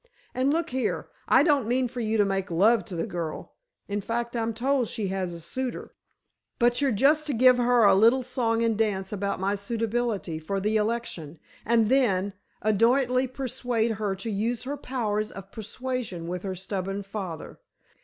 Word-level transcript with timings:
And, 0.33 0.51
look 0.51 0.71
here, 0.71 1.09
I 1.27 1.43
don't 1.43 1.67
mean 1.67 1.87
for 1.87 1.99
you 1.99 2.17
to 2.17 2.25
make 2.25 2.49
love 2.49 2.83
to 2.85 2.95
the 2.95 3.05
girl. 3.05 3.53
In 3.87 4.01
fact, 4.01 4.35
I'm 4.35 4.51
told 4.51 4.87
she 4.87 5.09
has 5.09 5.31
a 5.31 5.39
suitor. 5.39 5.93
But 6.57 6.81
you're 6.81 6.91
just 6.91 7.27
to 7.27 7.35
give 7.35 7.57
her 7.57 7.83
a 7.83 7.93
little 7.93 8.23
song 8.23 8.63
and 8.63 8.75
dance 8.75 9.13
about 9.13 9.39
my 9.39 9.53
suitability 9.55 10.39
for 10.39 10.59
the 10.59 10.75
election, 10.75 11.37
and 11.67 11.87
then 11.87 12.33
adroitly 12.63 13.27
persuade 13.27 13.91
her 14.01 14.15
to 14.15 14.31
use 14.31 14.63
her 14.63 14.75
powers 14.75 15.31
of 15.31 15.51
persuasion 15.51 16.25
with 16.27 16.41
her 16.41 16.55
stubborn 16.55 17.03
father. 17.03 17.59